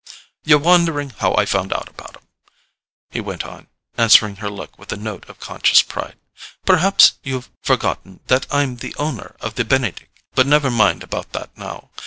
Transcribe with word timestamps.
"You're 0.43 0.57
wondering 0.57 1.11
how 1.11 1.35
I 1.35 1.45
found 1.45 1.71
out 1.71 1.87
about 1.87 2.15
'em?" 2.17 2.23
he 3.11 3.21
went 3.21 3.45
on, 3.45 3.67
answering 3.99 4.37
her 4.37 4.49
look 4.49 4.79
with 4.79 4.91
a 4.91 4.97
note 4.97 5.29
of 5.29 5.39
conscious 5.39 5.83
pride. 5.83 6.15
"Perhaps 6.65 7.19
you've 7.21 7.51
forgotten 7.61 8.19
that 8.25 8.47
I'm 8.49 8.77
the 8.77 8.95
owner 8.97 9.35
of 9.41 9.53
the 9.53 9.63
Benedick—but 9.63 10.47
never 10.47 10.71
mind 10.71 11.03
about 11.03 11.33
that 11.33 11.55
now. 11.55 11.91